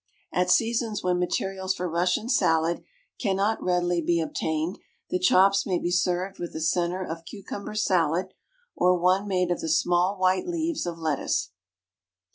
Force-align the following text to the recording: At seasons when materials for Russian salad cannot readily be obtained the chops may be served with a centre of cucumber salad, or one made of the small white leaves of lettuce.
At 0.33 0.49
seasons 0.49 1.03
when 1.03 1.19
materials 1.19 1.75
for 1.75 1.87
Russian 1.87 2.27
salad 2.27 2.81
cannot 3.19 3.61
readily 3.61 4.01
be 4.01 4.19
obtained 4.19 4.79
the 5.11 5.19
chops 5.19 5.63
may 5.67 5.77
be 5.77 5.91
served 5.91 6.39
with 6.39 6.55
a 6.55 6.59
centre 6.59 7.03
of 7.05 7.23
cucumber 7.23 7.75
salad, 7.75 8.33
or 8.75 8.97
one 8.97 9.27
made 9.27 9.51
of 9.51 9.59
the 9.61 9.69
small 9.69 10.17
white 10.17 10.47
leaves 10.47 10.87
of 10.87 10.97
lettuce. 10.97 11.51